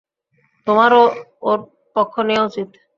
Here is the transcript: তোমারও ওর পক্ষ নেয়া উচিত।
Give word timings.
তোমারও 0.67 1.01
ওর 1.43 1.59
পক্ষ 1.95 2.13
নেয়া 2.27 2.43
উচিত। 2.49 2.69